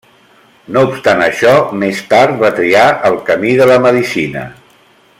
No 0.77 0.81
obstant 0.91 1.21
això, 1.25 1.51
més 1.83 2.01
tard 2.15 2.41
va 2.45 2.51
triar 2.61 2.87
el 3.13 3.21
camí 3.31 3.53
de 3.63 3.69
la 3.75 3.81
medicina. 3.89 4.47